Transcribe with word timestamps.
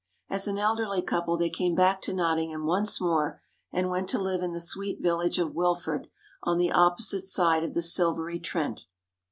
As 0.31 0.47
an 0.47 0.57
elderly 0.57 1.03
couple 1.03 1.37
they 1.37 1.51
came 1.51 1.75
back 1.75 2.01
to 2.01 2.13
Nottingham 2.15 2.65
once 2.65 2.99
more, 2.99 3.39
and 3.71 3.91
went 3.91 4.09
to 4.09 4.17
live 4.17 4.41
in 4.41 4.51
the 4.51 4.59
sweet 4.59 4.99
village 4.99 5.37
of 5.37 5.53
Wilford, 5.53 6.07
on 6.41 6.57
the 6.57 6.71
opposite 6.71 7.27
side 7.27 7.63
of 7.63 7.75
the 7.75 7.83
silvery 7.83 8.39
Trent. 8.39 8.87